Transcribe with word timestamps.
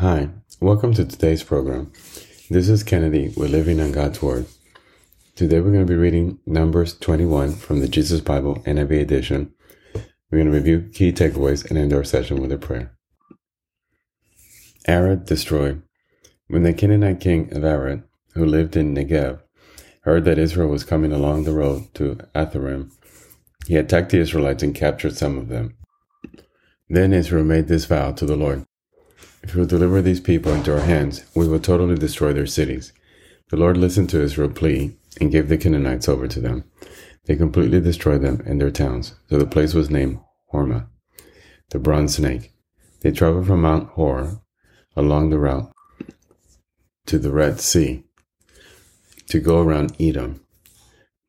Hi, 0.00 0.30
welcome 0.60 0.94
to 0.94 1.04
today's 1.04 1.42
program. 1.42 1.92
This 2.48 2.70
is 2.70 2.82
Kennedy. 2.82 3.34
We're 3.36 3.48
living 3.48 3.82
on 3.82 3.92
God's 3.92 4.22
Word. 4.22 4.46
Today 5.36 5.60
we're 5.60 5.72
going 5.72 5.86
to 5.86 5.92
be 5.92 5.94
reading 5.94 6.38
Numbers 6.46 6.96
21 6.96 7.52
from 7.52 7.80
the 7.80 7.86
Jesus 7.86 8.22
Bible 8.22 8.62
NIV 8.64 8.98
edition. 8.98 9.52
We're 9.94 10.38
going 10.38 10.46
to 10.46 10.56
review 10.56 10.88
key 10.94 11.12
takeaways 11.12 11.68
and 11.68 11.76
end 11.76 11.92
our 11.92 12.02
session 12.02 12.40
with 12.40 12.50
a 12.50 12.56
prayer. 12.56 12.96
Arad 14.88 15.26
destroyed. 15.26 15.82
When 16.48 16.62
the 16.62 16.72
Canaanite 16.72 17.20
king 17.20 17.54
of 17.54 17.62
Arad, 17.62 18.02
who 18.32 18.46
lived 18.46 18.76
in 18.76 18.94
Negev, 18.94 19.40
heard 20.04 20.24
that 20.24 20.38
Israel 20.38 20.68
was 20.68 20.82
coming 20.82 21.12
along 21.12 21.44
the 21.44 21.52
road 21.52 21.92
to 21.96 22.14
Atharim, 22.34 22.90
he 23.66 23.76
attacked 23.76 24.12
the 24.12 24.20
Israelites 24.20 24.62
and 24.62 24.74
captured 24.74 25.18
some 25.18 25.36
of 25.36 25.48
them. 25.48 25.76
Then 26.88 27.12
Israel 27.12 27.44
made 27.44 27.68
this 27.68 27.84
vow 27.84 28.12
to 28.12 28.24
the 28.24 28.36
Lord 28.36 28.64
If 29.42 29.54
you 29.54 29.60
will 29.60 29.66
deliver 29.66 30.02
these 30.02 30.20
people 30.20 30.52
into 30.52 30.72
our 30.72 30.84
hands, 30.84 31.24
we 31.34 31.48
will 31.48 31.60
totally 31.60 31.96
destroy 31.96 32.32
their 32.32 32.46
cities. 32.46 32.92
The 33.50 33.56
Lord 33.56 33.76
listened 33.76 34.10
to 34.10 34.22
Israel's 34.22 34.58
plea 34.58 34.96
and 35.20 35.32
gave 35.32 35.48
the 35.48 35.58
Canaanites 35.58 36.08
over 36.08 36.28
to 36.28 36.40
them. 36.40 36.64
They 37.24 37.36
completely 37.36 37.80
destroyed 37.80 38.22
them 38.22 38.42
and 38.46 38.60
their 38.60 38.70
towns, 38.70 39.14
so 39.28 39.38
the 39.38 39.46
place 39.46 39.74
was 39.74 39.90
named 39.90 40.20
Hormah, 40.52 40.86
the 41.70 41.78
bronze 41.78 42.16
snake. 42.16 42.52
They 43.00 43.10
traveled 43.10 43.46
from 43.46 43.62
Mount 43.62 43.88
Hor 43.90 44.42
along 44.94 45.30
the 45.30 45.38
route 45.38 45.72
to 47.06 47.18
the 47.18 47.32
Red 47.32 47.60
Sea 47.60 48.04
to 49.28 49.40
go 49.40 49.60
around 49.60 49.96
Edom. 49.98 50.44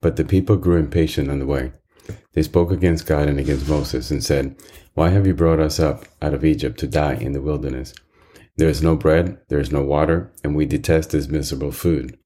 But 0.02 0.16
the 0.16 0.26
people 0.26 0.58
grew 0.58 0.78
impatient 0.78 1.30
on 1.30 1.40
the 1.40 1.46
way. 1.46 1.72
They 2.34 2.44
spoke 2.44 2.72
against 2.72 3.06
God 3.06 3.28
and 3.28 3.40
against 3.40 3.68
Moses 3.68 4.12
and 4.12 4.24
said, 4.24 4.56
Why 4.94 5.10
have 5.10 5.28
you 5.28 5.34
brought 5.34 5.60
us 5.60 5.80
up 5.80 6.06
out 6.22 6.34
of 6.34 6.46
Egypt 6.46 6.80
to 6.80 6.88
die 6.88 7.16
in 7.16 7.34
the 7.34 7.42
wilderness? 7.42 7.94
There 8.58 8.70
is 8.70 8.82
no 8.82 8.96
bread, 8.96 9.40
there 9.50 9.60
is 9.60 9.72
no 9.72 9.84
water, 9.84 10.32
and 10.44 10.56
we 10.56 10.66
detest 10.66 11.12
this 11.12 11.28
miserable 11.28 11.72
food. 11.72 12.18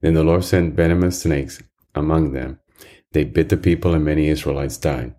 Then 0.00 0.14
the 0.14 0.24
Lord 0.24 0.44
sent 0.44 0.74
venomous 0.74 1.22
snakes 1.22 1.62
among 1.94 2.32
them. 2.32 2.60
They 3.12 3.24
bit 3.24 3.48
the 3.48 3.56
people, 3.56 3.94
and 3.94 4.04
many 4.04 4.28
Israelites 4.28 4.76
died. 4.76 5.14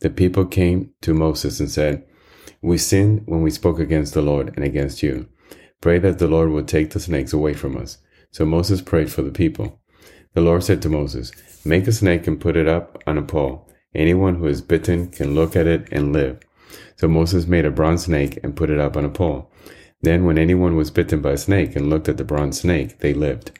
The 0.00 0.10
people 0.10 0.46
came 0.46 0.90
to 1.02 1.14
Moses 1.14 1.60
and 1.60 1.70
said, 1.70 2.04
We 2.60 2.78
sinned 2.78 3.22
when 3.26 3.42
we 3.42 3.50
spoke 3.50 3.78
against 3.78 4.14
the 4.14 4.22
Lord 4.22 4.52
and 4.56 4.64
against 4.64 5.02
you. 5.02 5.28
Pray 5.80 5.98
that 5.98 6.18
the 6.18 6.28
Lord 6.28 6.50
will 6.50 6.64
take 6.64 6.90
the 6.90 7.00
snakes 7.00 7.32
away 7.32 7.54
from 7.54 7.76
us. 7.76 7.98
So 8.30 8.46
Moses 8.46 8.80
prayed 8.80 9.12
for 9.12 9.22
the 9.22 9.30
people. 9.30 9.81
The 10.34 10.40
Lord 10.40 10.64
said 10.64 10.80
to 10.82 10.88
Moses, 10.88 11.32
Make 11.64 11.86
a 11.86 11.92
snake 11.92 12.26
and 12.26 12.40
put 12.40 12.56
it 12.56 12.66
up 12.66 13.02
on 13.06 13.18
a 13.18 13.22
pole. 13.22 13.68
Anyone 13.94 14.36
who 14.36 14.46
is 14.46 14.62
bitten 14.62 15.08
can 15.08 15.34
look 15.34 15.54
at 15.54 15.66
it 15.66 15.88
and 15.92 16.12
live. 16.12 16.40
So 16.96 17.06
Moses 17.08 17.46
made 17.46 17.66
a 17.66 17.70
bronze 17.70 18.04
snake 18.04 18.38
and 18.42 18.56
put 18.56 18.70
it 18.70 18.80
up 18.80 18.96
on 18.96 19.04
a 19.04 19.10
pole. 19.10 19.50
Then, 20.00 20.24
when 20.24 20.38
anyone 20.38 20.74
was 20.74 20.90
bitten 20.90 21.20
by 21.20 21.32
a 21.32 21.36
snake 21.36 21.76
and 21.76 21.88
looked 21.88 22.08
at 22.08 22.16
the 22.16 22.24
bronze 22.24 22.60
snake, 22.60 22.98
they 22.98 23.14
lived. 23.14 23.52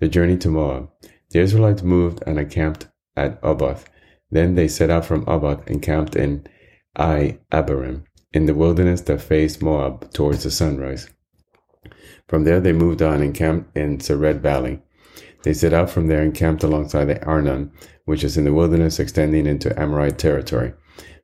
The 0.00 0.08
journey 0.08 0.36
to 0.38 0.48
Moab. 0.48 0.90
The 1.30 1.40
Israelites 1.40 1.82
moved 1.82 2.22
and 2.26 2.38
encamped 2.38 2.88
at 3.16 3.38
Oboth. 3.42 3.88
Then 4.30 4.54
they 4.54 4.68
set 4.68 4.90
out 4.90 5.06
from 5.06 5.24
Oboth 5.26 5.66
and 5.66 5.80
camped 5.80 6.16
in 6.16 6.46
Iye 6.96 7.38
Abarim, 7.50 8.04
in 8.32 8.46
the 8.46 8.54
wilderness 8.54 9.02
that 9.02 9.22
faced 9.22 9.62
Moab 9.62 10.12
towards 10.12 10.42
the 10.42 10.50
sunrise. 10.50 11.08
From 12.28 12.44
there 12.44 12.60
they 12.60 12.72
moved 12.72 13.00
on 13.00 13.22
and 13.22 13.34
camped 13.34 13.76
in 13.76 13.98
Zered 13.98 14.40
Valley. 14.40 14.82
They 15.42 15.54
set 15.54 15.72
out 15.72 15.90
from 15.90 16.06
there 16.06 16.22
and 16.22 16.34
camped 16.34 16.62
alongside 16.62 17.06
the 17.06 17.24
Arnon, 17.24 17.72
which 18.04 18.24
is 18.24 18.36
in 18.36 18.44
the 18.44 18.52
wilderness 18.52 19.00
extending 19.00 19.46
into 19.46 19.78
Amorite 19.78 20.18
territory. 20.18 20.72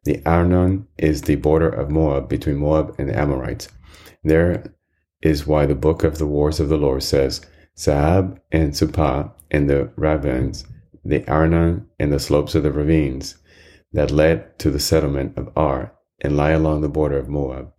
The 0.05 0.23
Arnon 0.27 0.87
is 0.97 1.23
the 1.23 1.37
border 1.37 1.69
of 1.69 1.91
Moab 1.91 2.29
between 2.29 2.57
Moab 2.57 2.95
and 2.99 3.09
the 3.09 3.19
Amorites. 3.19 3.69
There 4.25 4.75
is 5.23 5.47
why 5.47 5.67
the 5.67 5.75
book 5.75 6.05
of 6.05 6.19
the 6.19 6.27
wars 6.27 6.61
of 6.61 6.69
the 6.69 6.77
Lord 6.77 7.03
says, 7.03 7.41
Zahab 7.79 8.41
and 8.51 8.77
Suphah 8.77 9.33
and 9.51 9.69
the 9.69 9.91
ravines, 9.97 10.65
the 11.05 11.27
Arnon 11.29 11.89
and 11.99 12.13
the 12.13 12.19
slopes 12.19 12.55
of 12.55 12.63
the 12.63 12.73
ravines 12.73 13.37
that 13.93 14.11
led 14.11 14.59
to 14.59 14.71
the 14.71 14.81
settlement 14.81 15.37
of 15.37 15.53
Ar 15.57 15.93
and 16.21 16.37
lie 16.37 16.51
along 16.51 16.81
the 16.81 16.89
border 16.89 17.19
of 17.19 17.29
Moab. 17.29 17.73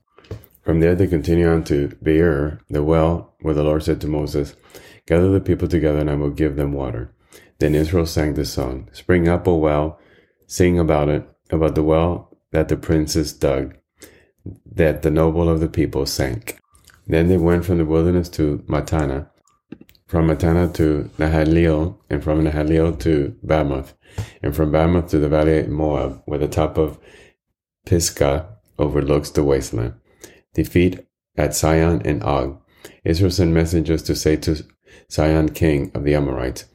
From 0.64 0.80
there 0.80 0.96
they 0.96 1.08
continue 1.08 1.50
on 1.50 1.64
to 1.66 1.90
Beer, 2.02 2.62
the 2.70 2.84
well, 2.84 3.36
where 3.42 3.54
the 3.54 3.64
Lord 3.64 3.84
said 3.84 4.00
to 4.02 4.08
Moses, 4.08 4.56
Gather 5.10 5.32
the 5.32 5.42
people 5.42 5.68
together, 5.68 5.98
and 5.98 6.10
I 6.12 6.14
will 6.14 6.30
give 6.30 6.56
them 6.56 6.72
water. 6.72 7.12
Then 7.58 7.74
Israel 7.74 8.06
sang 8.06 8.36
this 8.36 8.54
song 8.54 8.90
Spring 8.92 9.28
up, 9.28 9.48
O 9.48 9.56
well, 9.56 10.00
sing 10.46 10.78
about 10.78 11.10
it, 11.10 11.28
about 11.50 11.74
the 11.74 11.82
well 11.82 12.38
that 12.52 12.68
the 12.68 12.78
princes 12.78 13.34
dug, 13.34 13.76
that 14.72 15.02
the 15.02 15.10
noble 15.10 15.50
of 15.50 15.62
the 15.62 15.68
people 15.68 16.06
sank. 16.06 16.60
Then 17.08 17.28
they 17.28 17.38
went 17.38 17.66
from 17.66 17.80
the 17.80 17.86
wilderness 17.86 18.30
to 18.30 18.64
Mattanah, 18.68 19.28
from 20.06 20.28
Mattanah 20.28 20.72
to 20.76 21.10
Nahaliel, 21.18 21.98
and 22.12 22.24
from 22.24 22.44
Nahaliel 22.44 23.00
to 23.00 23.36
Bamoth, 23.44 23.94
and 24.44 24.56
from 24.56 24.72
Bamoth 24.72 25.10
to 25.10 25.18
the 25.18 25.28
valley 25.28 25.58
of 25.58 25.70
Moab, 25.70 26.22
where 26.26 26.38
the 26.38 26.48
top 26.48 26.78
of 26.78 27.00
Pisgah 27.88 28.48
overlooks 28.78 29.32
the 29.32 29.44
wasteland. 29.44 29.96
Defeat 30.54 31.00
at 31.36 31.56
Sihon 31.56 32.04
and 32.06 32.22
Og. 32.22 32.62
Israel 33.04 33.32
sent 33.32 33.52
messengers 33.52 34.04
to 34.04 34.16
say 34.16 34.36
to 34.36 34.64
Sihon, 35.08 35.50
king 35.50 35.92
of 35.94 36.04
the 36.04 36.16
Amorites, 36.16 36.66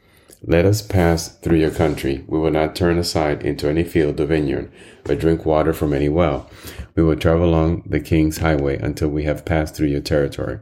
Let 0.43 0.65
us 0.65 0.83
pass 0.83 1.29
through 1.39 1.59
your 1.59 1.71
country. 1.71 2.25
We 2.27 2.39
will 2.39 2.51
not 2.51 2.75
turn 2.75 2.99
aside 2.99 3.43
into 3.43 3.69
any 3.69 3.85
field 3.85 4.21
or 4.21 4.27
vineyard, 4.27 4.71
or 5.09 5.15
drink 5.15 5.47
water 5.47 5.73
from 5.73 5.93
any 5.93 6.09
well. 6.09 6.51
We 6.95 7.03
will 7.03 7.17
travel 7.17 7.45
along 7.49 7.85
the 7.87 8.01
king's 8.01 8.39
highway 8.39 8.79
until 8.79 9.09
we 9.09 9.25
have 9.25 9.45
passed 9.45 9.75
through 9.75 9.89
your 9.89 10.01
territory. 10.01 10.61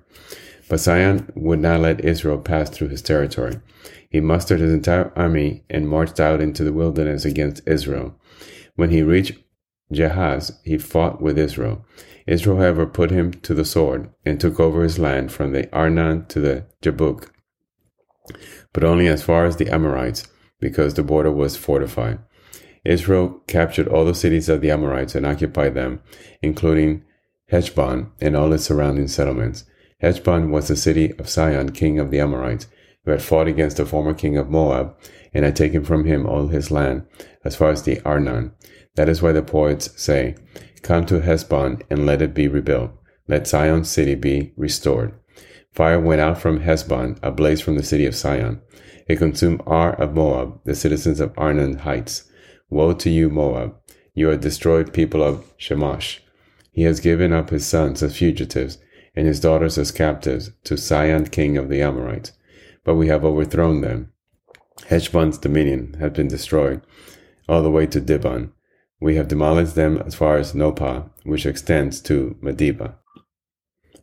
But 0.68 0.80
Sihon 0.80 1.30
would 1.34 1.60
not 1.60 1.80
let 1.80 2.04
Israel 2.04 2.38
pass 2.38 2.70
through 2.70 2.88
his 2.88 3.02
territory. 3.02 3.60
He 4.08 4.20
mustered 4.20 4.60
his 4.60 4.72
entire 4.72 5.12
army 5.16 5.64
and 5.70 5.88
marched 5.88 6.20
out 6.20 6.40
into 6.40 6.64
the 6.64 6.72
wilderness 6.72 7.24
against 7.24 7.66
Israel. 7.66 8.14
When 8.76 8.90
he 8.90 9.02
reached 9.02 9.38
Jahaz, 9.92 10.52
he 10.64 10.78
fought 10.78 11.20
with 11.20 11.38
Israel. 11.38 11.84
Israel, 12.26 12.58
however, 12.58 12.86
put 12.86 13.10
him 13.10 13.32
to 13.32 13.54
the 13.54 13.64
sword 13.64 14.08
and 14.24 14.40
took 14.40 14.60
over 14.60 14.82
his 14.82 14.98
land 14.98 15.32
from 15.32 15.52
the 15.52 15.70
Arnon 15.74 16.26
to 16.26 16.40
the 16.40 16.66
Jabbok, 16.80 17.30
but 18.72 18.84
only 18.84 19.06
as 19.08 19.22
far 19.22 19.44
as 19.44 19.56
the 19.56 19.68
Amorites, 19.70 20.26
because 20.60 20.94
the 20.94 21.02
border 21.02 21.30
was 21.30 21.56
fortified. 21.56 22.18
Israel 22.84 23.42
captured 23.46 23.88
all 23.88 24.04
the 24.04 24.14
cities 24.14 24.48
of 24.48 24.60
the 24.60 24.70
Amorites 24.70 25.14
and 25.14 25.24
occupied 25.24 25.74
them, 25.74 26.00
including 26.40 27.04
Heshbon 27.50 28.10
and 28.20 28.36
all 28.36 28.52
its 28.52 28.64
surrounding 28.64 29.08
settlements. 29.08 29.64
Heshbon 30.00 30.50
was 30.50 30.68
the 30.68 30.76
city 30.76 31.12
of 31.18 31.28
Sihon, 31.28 31.70
king 31.70 31.98
of 31.98 32.10
the 32.10 32.18
Amorites, 32.18 32.66
who 33.04 33.10
had 33.10 33.22
fought 33.22 33.46
against 33.46 33.76
the 33.76 33.86
former 33.86 34.14
king 34.14 34.36
of 34.36 34.50
Moab 34.50 34.96
and 35.32 35.44
had 35.44 35.56
taken 35.56 35.84
from 35.84 36.04
him 36.04 36.26
all 36.26 36.48
his 36.48 36.70
land, 36.70 37.06
as 37.44 37.56
far 37.56 37.70
as 37.70 37.82
the 37.82 38.00
Arnon. 38.04 38.52
That 38.96 39.08
is 39.08 39.22
why 39.22 39.32
the 39.32 39.42
poets 39.42 39.90
say, 40.00 40.34
Come 40.82 41.06
to 41.06 41.20
Heshbon 41.20 41.82
and 41.88 42.04
let 42.04 42.22
it 42.22 42.34
be 42.34 42.48
rebuilt. 42.48 42.90
Let 43.28 43.46
Sihon's 43.46 43.88
city 43.88 44.16
be 44.16 44.52
restored. 44.56 45.14
Fire 45.72 45.98
went 45.98 46.20
out 46.20 46.38
from 46.38 46.60
Heshbon, 46.60 47.18
a 47.22 47.30
blaze 47.30 47.62
from 47.62 47.76
the 47.76 47.82
city 47.82 48.04
of 48.04 48.14
Sihon. 48.14 48.60
It 49.08 49.16
consumed 49.16 49.62
Ar 49.66 49.94
of 49.94 50.14
Moab, 50.14 50.60
the 50.64 50.74
citizens 50.74 51.18
of 51.18 51.32
Arnon 51.36 51.78
Heights. 51.78 52.30
Woe 52.68 52.92
to 52.92 53.10
you, 53.10 53.30
Moab! 53.30 53.74
You 54.14 54.28
are 54.30 54.36
destroyed 54.36 54.92
people 54.92 55.22
of 55.22 55.56
Chemosh. 55.56 56.18
He 56.72 56.82
has 56.82 57.00
given 57.00 57.32
up 57.32 57.50
his 57.50 57.66
sons 57.66 58.02
as 58.02 58.16
fugitives 58.16 58.78
and 59.16 59.26
his 59.26 59.40
daughters 59.40 59.78
as 59.78 59.90
captives 59.90 60.50
to 60.64 60.76
Sihon, 60.76 61.26
king 61.26 61.56
of 61.56 61.68
the 61.68 61.82
Amorites. 61.82 62.32
But 62.84 62.96
we 62.96 63.08
have 63.08 63.24
overthrown 63.24 63.80
them. 63.80 64.12
Heshbon's 64.88 65.38
dominion 65.38 65.96
has 66.00 66.12
been 66.12 66.28
destroyed, 66.28 66.82
all 67.48 67.62
the 67.62 67.70
way 67.70 67.86
to 67.86 68.00
Dibon. 68.00 68.52
We 69.00 69.16
have 69.16 69.28
demolished 69.28 69.74
them 69.74 69.98
as 69.98 70.14
far 70.14 70.36
as 70.36 70.54
Nopah, 70.54 71.10
which 71.24 71.46
extends 71.46 72.00
to 72.02 72.36
Medeba. 72.42 72.94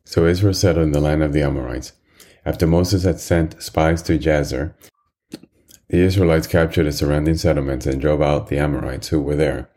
So 0.09 0.25
Israel 0.25 0.55
settled 0.55 0.87
in 0.87 0.91
the 0.91 0.99
land 0.99 1.21
of 1.21 1.33
the 1.33 1.43
Amorites. 1.43 1.93
After 2.43 2.65
Moses 2.65 3.03
had 3.03 3.19
sent 3.19 3.61
spies 3.61 4.01
to 4.01 4.17
Jazer, 4.17 4.73
the 5.87 5.99
Israelites 5.99 6.47
captured 6.47 6.85
the 6.85 6.91
surrounding 6.91 7.35
settlements 7.35 7.85
and 7.85 8.01
drove 8.01 8.19
out 8.19 8.47
the 8.47 8.57
Amorites 8.57 9.09
who 9.09 9.21
were 9.21 9.35
there. 9.35 9.69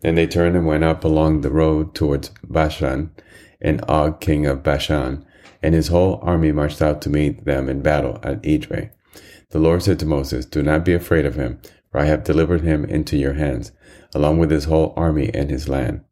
Then 0.00 0.14
they 0.14 0.28
turned 0.28 0.54
and 0.54 0.64
went 0.64 0.84
up 0.84 1.02
along 1.02 1.40
the 1.40 1.50
road 1.50 1.92
towards 1.92 2.30
Bashan, 2.44 3.10
and 3.60 3.84
Og, 3.88 4.20
king 4.20 4.46
of 4.46 4.62
Bashan, 4.62 5.26
and 5.60 5.74
his 5.74 5.88
whole 5.88 6.20
army 6.22 6.52
marched 6.52 6.80
out 6.80 7.02
to 7.02 7.10
meet 7.10 7.44
them 7.44 7.68
in 7.68 7.82
battle 7.82 8.20
at 8.22 8.40
Edrei. 8.44 8.90
The 9.48 9.58
Lord 9.58 9.82
said 9.82 9.98
to 9.98 10.06
Moses, 10.06 10.46
Do 10.46 10.62
not 10.62 10.84
be 10.84 10.94
afraid 10.94 11.26
of 11.26 11.34
him, 11.34 11.60
for 11.90 11.98
I 11.98 12.04
have 12.04 12.22
delivered 12.22 12.60
him 12.60 12.84
into 12.84 13.16
your 13.16 13.34
hands, 13.34 13.72
along 14.14 14.38
with 14.38 14.52
his 14.52 14.66
whole 14.66 14.94
army 14.96 15.34
and 15.34 15.50
his 15.50 15.68
land. 15.68 16.02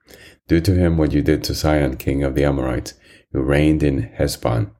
Do 0.48 0.60
to 0.62 0.74
him 0.74 0.96
what 0.96 1.12
you 1.12 1.22
did 1.22 1.44
to 1.44 1.54
Sihon, 1.54 1.96
king 1.96 2.24
of 2.24 2.34
the 2.34 2.42
Amorites, 2.42 2.94
who 3.32 3.40
reigned 3.40 3.82
in 3.82 4.02
Heshbon. 4.02 4.70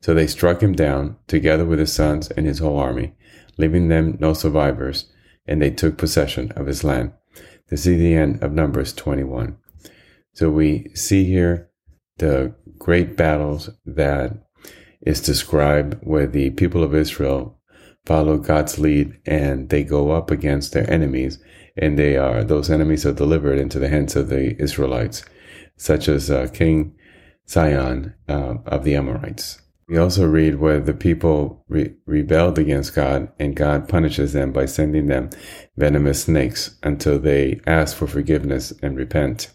So 0.00 0.14
they 0.14 0.26
struck 0.26 0.62
him 0.62 0.72
down, 0.72 1.16
together 1.26 1.64
with 1.64 1.78
his 1.78 1.92
sons 1.92 2.30
and 2.30 2.46
his 2.46 2.58
whole 2.58 2.78
army, 2.78 3.12
leaving 3.58 3.88
them 3.88 4.16
no 4.20 4.32
survivors, 4.32 5.12
and 5.46 5.60
they 5.60 5.70
took 5.70 5.98
possession 5.98 6.52
of 6.52 6.66
his 6.66 6.84
land. 6.84 7.12
This 7.68 7.86
is 7.86 7.98
the 7.98 8.14
end 8.14 8.42
of 8.42 8.52
Numbers 8.52 8.92
21. 8.92 9.56
So 10.32 10.50
we 10.50 10.90
see 10.94 11.24
here 11.24 11.70
the 12.18 12.54
great 12.78 13.16
battles 13.16 13.70
that 13.84 14.32
is 15.02 15.20
described 15.20 15.96
where 16.02 16.26
the 16.26 16.50
people 16.50 16.82
of 16.82 16.94
Israel 16.94 17.58
follow 18.06 18.38
God's 18.38 18.78
lead 18.78 19.18
and 19.26 19.68
they 19.68 19.84
go 19.84 20.10
up 20.12 20.30
against 20.30 20.72
their 20.72 20.90
enemies 20.90 21.38
and 21.76 21.98
they 21.98 22.16
are 22.16 22.42
those 22.42 22.70
enemies 22.70 23.06
are 23.06 23.12
delivered 23.12 23.58
into 23.58 23.78
the 23.78 23.88
hands 23.88 24.16
of 24.16 24.28
the 24.28 24.60
Israelites, 24.60 25.24
such 25.76 26.08
as 26.08 26.30
uh, 26.30 26.48
King 26.52 26.94
Sihon 27.50 28.14
uh, 28.28 28.58
of 28.66 28.84
the 28.84 28.94
Amorites. 28.94 29.60
We 29.88 29.98
also 29.98 30.24
read 30.24 30.60
where 30.60 30.78
the 30.78 30.94
people 30.94 31.64
re- 31.68 31.92
rebelled 32.06 32.60
against 32.60 32.94
God 32.94 33.32
and 33.40 33.56
God 33.56 33.88
punishes 33.88 34.32
them 34.32 34.52
by 34.52 34.66
sending 34.66 35.08
them 35.08 35.30
venomous 35.76 36.22
snakes 36.22 36.76
until 36.84 37.18
they 37.18 37.60
ask 37.66 37.96
for 37.96 38.06
forgiveness 38.06 38.72
and 38.82 38.96
repent. 38.96 39.50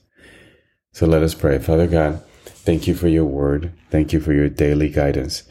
So 0.91 1.05
let 1.05 1.23
us 1.23 1.33
pray. 1.33 1.57
Father 1.59 1.87
God, 1.87 2.21
thank 2.43 2.85
you 2.85 2.95
for 2.95 3.07
your 3.07 3.23
word. 3.23 3.71
Thank 3.91 4.11
you 4.11 4.19
for 4.19 4.33
your 4.33 4.49
daily 4.49 4.89
guidance. 4.89 5.43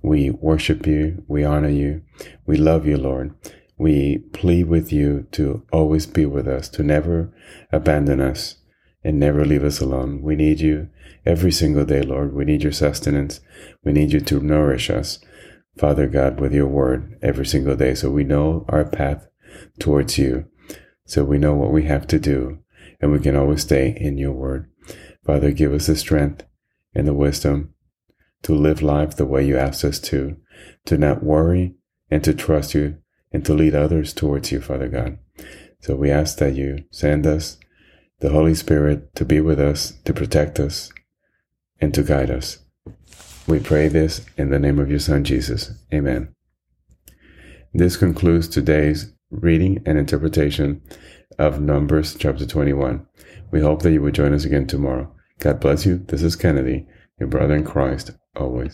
We 0.00 0.30
worship 0.30 0.86
you. 0.86 1.22
We 1.28 1.44
honor 1.44 1.68
you. 1.68 2.00
We 2.46 2.56
love 2.56 2.86
you, 2.86 2.96
Lord. 2.96 3.34
We 3.76 4.20
plead 4.32 4.68
with 4.68 4.90
you 4.90 5.26
to 5.32 5.66
always 5.70 6.06
be 6.06 6.24
with 6.24 6.48
us, 6.48 6.70
to 6.70 6.82
never 6.82 7.30
abandon 7.70 8.22
us 8.22 8.56
and 9.04 9.20
never 9.20 9.44
leave 9.44 9.62
us 9.62 9.80
alone. 9.80 10.22
We 10.22 10.34
need 10.34 10.60
you 10.60 10.88
every 11.26 11.52
single 11.52 11.84
day, 11.84 12.02
Lord. 12.02 12.32
We 12.32 12.44
need 12.44 12.62
your 12.62 12.72
sustenance. 12.72 13.40
We 13.84 13.92
need 13.92 14.12
you 14.12 14.20
to 14.20 14.40
nourish 14.40 14.90
us, 14.90 15.18
Father 15.76 16.06
God, 16.06 16.40
with 16.40 16.52
your 16.52 16.66
word 16.66 17.18
every 17.22 17.46
single 17.46 17.76
day 17.76 17.94
so 17.94 18.10
we 18.10 18.24
know 18.24 18.64
our 18.68 18.84
path 18.84 19.28
towards 19.78 20.18
you, 20.18 20.46
so 21.04 21.22
we 21.22 21.38
know 21.38 21.54
what 21.54 21.72
we 21.72 21.84
have 21.84 22.06
to 22.08 22.18
do, 22.18 22.58
and 23.00 23.12
we 23.12 23.20
can 23.20 23.36
always 23.36 23.62
stay 23.62 23.96
in 24.00 24.16
your 24.16 24.32
word. 24.32 24.70
Father, 25.24 25.50
give 25.52 25.72
us 25.72 25.86
the 25.86 25.96
strength 25.96 26.44
and 26.94 27.06
the 27.06 27.14
wisdom 27.14 27.74
to 28.42 28.54
live 28.54 28.82
life 28.82 29.16
the 29.16 29.26
way 29.26 29.44
you 29.44 29.56
asked 29.56 29.84
us 29.84 29.98
to, 29.98 30.36
to 30.86 30.98
not 30.98 31.22
worry 31.22 31.74
and 32.10 32.22
to 32.24 32.34
trust 32.34 32.74
you 32.74 32.98
and 33.32 33.44
to 33.44 33.54
lead 33.54 33.74
others 33.74 34.12
towards 34.12 34.52
you, 34.52 34.60
Father 34.60 34.88
God. 34.88 35.18
So 35.80 35.96
we 35.96 36.10
ask 36.10 36.38
that 36.38 36.54
you 36.54 36.84
send 36.90 37.26
us 37.26 37.58
the 38.24 38.30
Holy 38.30 38.54
Spirit 38.54 39.14
to 39.16 39.22
be 39.22 39.38
with 39.38 39.60
us, 39.60 39.92
to 40.06 40.14
protect 40.14 40.58
us, 40.58 40.90
and 41.78 41.92
to 41.92 42.02
guide 42.02 42.30
us. 42.30 42.58
We 43.46 43.60
pray 43.60 43.88
this 43.88 44.24
in 44.38 44.48
the 44.48 44.58
name 44.58 44.78
of 44.78 44.88
your 44.88 44.98
Son, 44.98 45.24
Jesus. 45.24 45.72
Amen. 45.92 46.34
This 47.74 47.98
concludes 47.98 48.48
today's 48.48 49.12
reading 49.30 49.82
and 49.84 49.98
interpretation 49.98 50.80
of 51.38 51.60
Numbers 51.60 52.16
chapter 52.18 52.46
21. 52.46 53.06
We 53.50 53.60
hope 53.60 53.82
that 53.82 53.92
you 53.92 54.00
will 54.00 54.10
join 54.10 54.32
us 54.32 54.46
again 54.46 54.66
tomorrow. 54.66 55.14
God 55.40 55.60
bless 55.60 55.84
you. 55.84 55.98
This 55.98 56.22
is 56.22 56.34
Kennedy, 56.34 56.86
your 57.20 57.28
brother 57.28 57.54
in 57.54 57.64
Christ, 57.64 58.12
always. 58.34 58.62